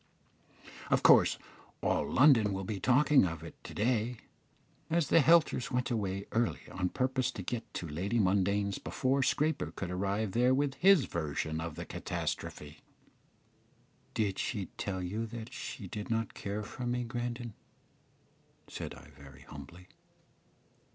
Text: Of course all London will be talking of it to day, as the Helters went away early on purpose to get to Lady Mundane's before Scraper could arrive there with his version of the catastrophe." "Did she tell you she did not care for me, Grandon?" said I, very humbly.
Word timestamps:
Of 0.89 1.03
course 1.03 1.37
all 1.83 2.09
London 2.11 2.53
will 2.53 2.63
be 2.63 2.79
talking 2.79 3.23
of 3.23 3.43
it 3.43 3.53
to 3.63 3.73
day, 3.75 4.17
as 4.89 5.09
the 5.09 5.19
Helters 5.19 5.69
went 5.69 5.91
away 5.91 6.25
early 6.31 6.61
on 6.71 6.89
purpose 6.89 7.29
to 7.29 7.43
get 7.43 7.71
to 7.75 7.87
Lady 7.87 8.17
Mundane's 8.17 8.79
before 8.79 9.21
Scraper 9.21 9.69
could 9.71 9.91
arrive 9.91 10.31
there 10.31 10.55
with 10.55 10.73
his 10.73 11.05
version 11.05 11.61
of 11.61 11.75
the 11.75 11.85
catastrophe." 11.85 12.79
"Did 14.15 14.39
she 14.39 14.69
tell 14.75 15.03
you 15.03 15.29
she 15.51 15.85
did 15.87 16.09
not 16.09 16.33
care 16.33 16.63
for 16.63 16.87
me, 16.87 17.03
Grandon?" 17.03 17.53
said 18.67 18.95
I, 18.95 19.09
very 19.11 19.41
humbly. 19.41 19.87